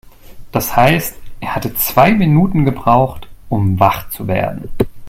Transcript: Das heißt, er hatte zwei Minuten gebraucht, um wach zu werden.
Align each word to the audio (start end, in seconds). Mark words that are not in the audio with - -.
Das 0.51 0.75
heißt, 0.75 1.15
er 1.41 1.53
hatte 1.53 1.75
zwei 1.75 2.11
Minuten 2.13 2.65
gebraucht, 2.65 3.27
um 3.49 3.79
wach 3.79 4.09
zu 4.09 4.27
werden. 4.27 4.67